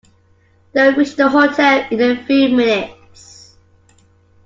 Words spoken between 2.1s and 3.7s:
few minutes.